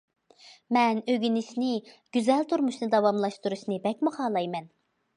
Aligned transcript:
‹‹مەن 0.77 1.01
ئۆگىنىشنى، 1.13 1.69
گۈزەل 2.19 2.49
تۇرمۇشنى 2.55 2.91
داۋاملاشتۇرۇشنى 2.97 3.81
بەكمۇ 3.89 4.19
خالايمەن››. 4.21 4.71